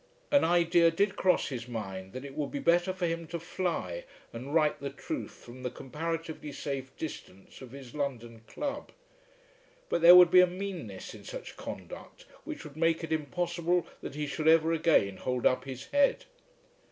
[0.31, 4.03] An idea did cross his mind that it would be better for him to fly
[4.33, 8.91] and write the truth from the comparatively safe distance of his London club.
[9.89, 14.15] But there would be a meanness in such conduct which would make it impossible that
[14.15, 16.25] he should ever again hold up his head.